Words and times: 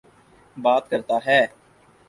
بات 0.57 0.89
کرتا 0.89 1.17
ہے۔ 1.25 1.41